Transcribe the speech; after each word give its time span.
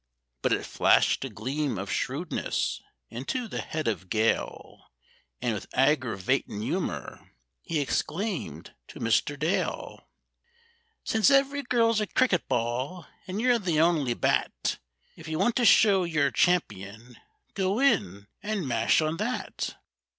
But 0.41 0.51
it 0.51 0.65
flashed 0.65 1.23
a 1.25 1.29
gleam 1.29 1.77
of 1.77 1.91
shrewdness 1.91 2.81
into 3.11 3.47
the 3.47 3.61
head 3.61 3.87
of 3.87 4.09
Gale, 4.09 4.87
And 5.43 5.53
with 5.53 5.69
aggravatin' 5.75 6.63
humour 6.63 7.35
he 7.61 7.79
exclaimed 7.79 8.73
to 8.87 8.99
Mr. 8.99 9.37
Dale, 9.37 10.09
"Since 11.03 11.29
every 11.29 11.61
girl's 11.61 12.01
a 12.01 12.07
cricket 12.07 12.47
ball 12.47 13.05
and 13.27 13.39
you're 13.39 13.59
the 13.59 13.79
only 13.79 14.15
bat, 14.15 14.79
If 15.15 15.27
you 15.27 15.37
want 15.37 15.55
to 15.57 15.65
show 15.65 16.03
you're 16.03 16.31
champion, 16.31 17.17
go 17.53 17.77
in 17.77 18.25
and 18.41 18.67
mash 18.67 19.01
on 19.01 19.17
that. 19.17 19.75